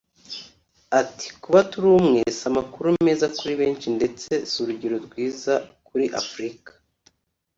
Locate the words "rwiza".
5.05-5.53